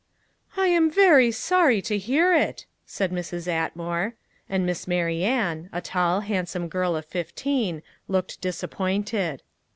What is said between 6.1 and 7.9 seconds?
handsome girl of fifteen,